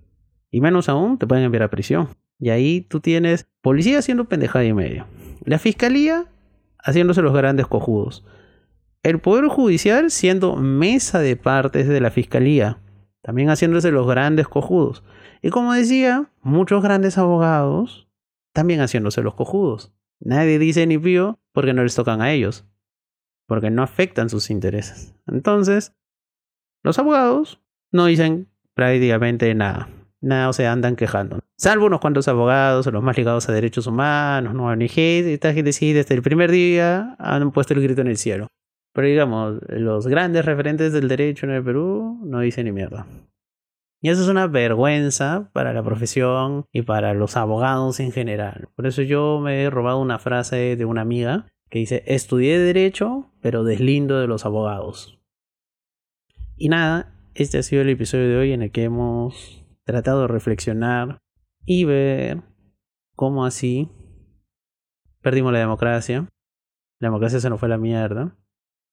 [0.52, 2.10] Y menos aún, te pueden enviar a prisión.
[2.38, 5.08] Y ahí tú tienes policía haciendo pendejada y medio.
[5.46, 6.26] La fiscalía
[6.86, 8.24] haciéndose los grandes cojudos.
[9.04, 12.80] El Poder Judicial siendo mesa de partes de la fiscalía.
[13.22, 15.04] También haciéndose los grandes cojudos.
[15.42, 18.08] Y como decía, muchos grandes abogados
[18.54, 19.94] también haciéndose los cojudos.
[20.20, 22.66] Nadie dice ni pío porque no les tocan a ellos,
[23.48, 25.14] porque no afectan sus intereses.
[25.28, 25.94] Entonces,
[26.84, 29.90] los abogados no dicen prácticamente nada.
[30.26, 31.40] Nada, o sea, andan quejando.
[31.56, 35.72] Salvo unos cuantos abogados o los más ligados a derechos humanos, no ONGs, esta gente
[35.72, 38.48] sí, desde el primer día han puesto el grito en el cielo.
[38.92, 43.06] Pero digamos, los grandes referentes del derecho en el Perú no dicen ni mierda.
[44.02, 48.70] Y eso es una vergüenza para la profesión y para los abogados en general.
[48.76, 53.30] Por eso yo me he robado una frase de una amiga que dice, estudié derecho,
[53.42, 55.20] pero deslindo de los abogados.
[56.58, 60.28] Y nada, este ha sido el episodio de hoy en el que hemos tratado de
[60.28, 61.20] reflexionar
[61.66, 62.42] y ver
[63.16, 63.90] cómo así
[65.22, 66.28] perdimos la democracia.
[67.00, 68.36] La democracia se nos fue a la mierda.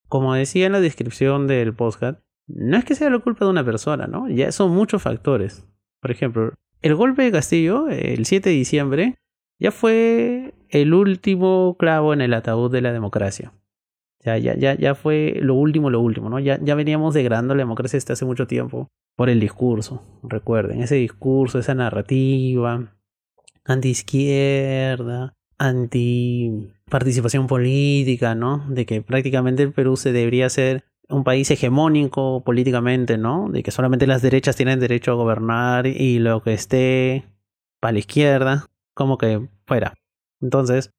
[0.09, 3.64] Como decía en la descripción del podcast, no es que sea la culpa de una
[3.64, 4.28] persona, ¿no?
[4.28, 5.66] Ya son muchos factores.
[6.00, 6.52] Por ejemplo,
[6.83, 9.18] el golpe de Castillo, el 7 de diciembre,
[9.59, 13.53] ya fue el último clavo en el ataúd de la democracia.
[14.24, 16.38] Ya, ya, ya, ya fue lo último, lo último, ¿no?
[16.38, 20.02] Ya, ya veníamos degradando la democracia desde hace mucho tiempo por el discurso.
[20.22, 22.94] Recuerden, ese discurso, esa narrativa
[23.64, 28.64] anti-izquierda, anti-participación política, ¿no?
[28.68, 33.48] De que prácticamente el Perú se debería hacer un país hegemónico políticamente, ¿no?
[33.50, 37.24] De que solamente las derechas tienen derecho a gobernar y lo que esté
[37.80, 39.94] para la izquierda, como que fuera.
[40.40, 40.92] Entonces,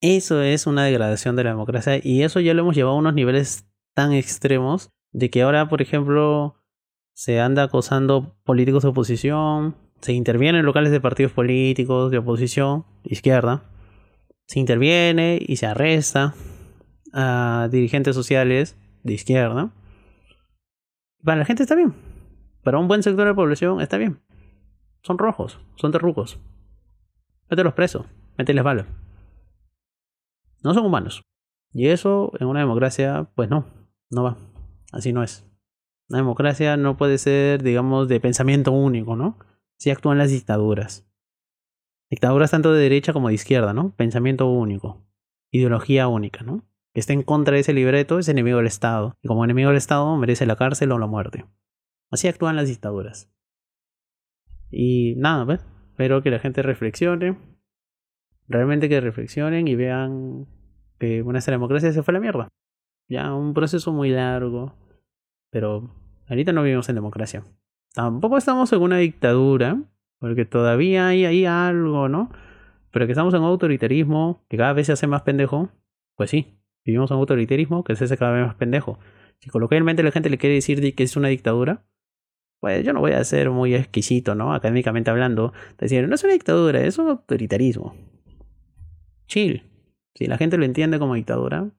[0.00, 3.14] eso es una degradación de la democracia y eso ya lo hemos llevado a unos
[3.14, 6.56] niveles tan extremos de que ahora, por ejemplo,
[7.16, 12.84] se anda acosando políticos de oposición, se interviene en locales de partidos políticos de oposición,
[13.04, 13.64] izquierda,
[14.46, 16.34] se interviene y se arresta
[17.14, 19.72] a dirigentes sociales de izquierda
[21.24, 21.94] Para la gente está bien.
[22.62, 24.20] Para un buen sector de la población está bien.
[25.02, 26.38] Son rojos, son terrucos.
[27.48, 28.04] Mételos presos,
[28.36, 28.86] mételes balas.
[30.62, 31.22] No son humanos.
[31.72, 33.64] Y eso en una democracia, pues no,
[34.10, 34.36] no va.
[34.92, 35.46] Así no es.
[36.08, 39.38] Una democracia no puede ser, digamos, de pensamiento único, ¿no?
[39.78, 41.06] Si actúan las dictaduras.
[42.10, 43.94] Dictaduras tanto de derecha como de izquierda, ¿no?
[43.96, 45.04] Pensamiento único.
[45.50, 46.64] Ideología única, ¿no?
[46.94, 49.16] Que esté en contra de ese libreto es enemigo del Estado.
[49.20, 51.44] Y como enemigo del Estado merece la cárcel o la muerte.
[52.10, 53.28] Así actúan las dictaduras.
[54.70, 55.66] Y nada, ¿ves?
[55.90, 57.36] Espero que la gente reflexione.
[58.48, 60.46] Realmente que reflexionen y vean
[60.98, 62.48] que una democracia se fue a la mierda.
[63.08, 64.74] Ya, un proceso muy largo.
[65.56, 65.88] Pero
[66.28, 67.42] ahorita no vivimos en democracia.
[67.94, 69.80] Tampoco estamos en una dictadura,
[70.18, 72.30] porque todavía hay ahí algo, ¿no?
[72.90, 75.70] Pero que estamos en un autoritarismo que cada vez se hace más pendejo,
[76.14, 78.98] pues sí, vivimos en un autoritarismo que se hace cada vez más pendejo.
[79.38, 81.86] Si coloquialmente la gente le quiere decir que es una dictadura,
[82.60, 84.52] pues yo no voy a ser muy exquisito, ¿no?
[84.52, 87.94] Académicamente hablando, decir, no es una dictadura, es un autoritarismo.
[89.26, 89.62] Chill.
[90.16, 91.70] Si la gente lo entiende como dictadura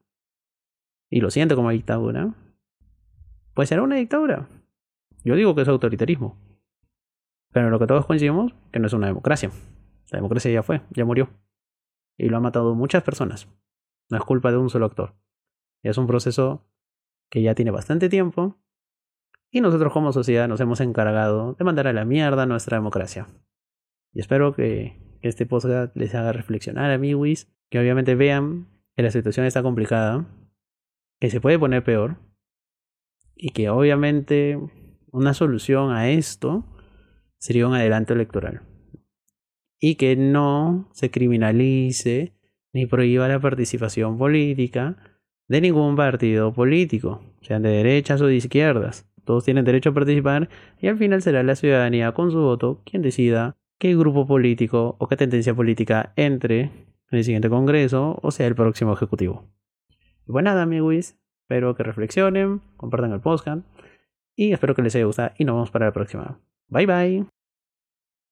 [1.12, 2.34] y lo siente como dictadura,
[3.58, 4.48] pues será una dictadura.
[5.24, 6.38] Yo digo que es autoritarismo.
[7.52, 9.50] Pero lo que todos coincidimos que no es una democracia.
[10.12, 11.32] La democracia ya fue, ya murió.
[12.20, 13.50] Y lo ha matado muchas personas.
[14.12, 15.16] No es culpa de un solo actor.
[15.82, 16.68] Es un proceso
[17.32, 18.60] que ya tiene bastante tiempo.
[19.50, 23.26] Y nosotros como sociedad nos hemos encargado de mandar a la mierda nuestra democracia.
[24.14, 27.52] Y espero que este podcast les haga reflexionar, amiguis.
[27.72, 30.28] Que obviamente vean que la situación está complicada.
[31.20, 32.27] Que se puede poner peor
[33.38, 34.60] y que obviamente
[35.12, 36.66] una solución a esto
[37.38, 38.62] sería un adelanto electoral.
[39.80, 42.34] Y que no se criminalice
[42.74, 44.98] ni prohíba la participación política
[45.48, 49.10] de ningún partido político, sean de derechas o de izquierdas.
[49.24, 53.02] Todos tienen derecho a participar y al final será la ciudadanía con su voto quien
[53.02, 58.48] decida qué grupo político o qué tendencia política entre en el siguiente Congreso o sea
[58.48, 59.50] el próximo Ejecutivo.
[60.28, 61.16] Y pues nada, amigos,
[61.48, 63.66] Espero que reflexionen, compartan el podcast
[64.36, 66.42] y espero que les haya gustado y nos vemos para la próxima.
[66.68, 67.37] Bye bye.